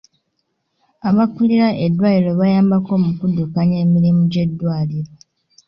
[1.09, 5.11] Abakulira eddwaliro bayambako mu kuddukanya emirimu gy'eddwaliro.